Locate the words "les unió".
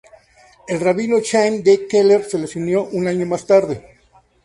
2.39-2.85